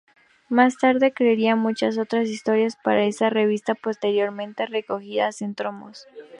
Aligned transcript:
Más 0.49 0.79
tarde 0.79 1.13
crearía 1.13 1.55
muchas 1.55 1.99
otras 1.99 2.27
historias 2.27 2.75
para 2.75 3.03
esa 3.03 3.29
revista 3.29 3.73
y, 3.73 3.81
posteriormente 3.83 4.65
recogidas 4.65 5.43
en 5.43 5.53
tomos. 5.53 6.07